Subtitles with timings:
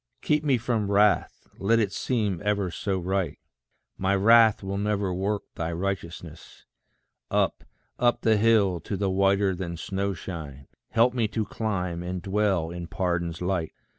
[0.23, 3.37] Keep me from wrath, let it seem ever so right:
[3.99, 6.65] My wrath will never work thy righteousness.
[7.29, 7.63] Up,
[7.99, 12.71] up the hill, to the whiter than snow shine, Help me to climb, and dwell
[12.71, 13.73] in pardon's light.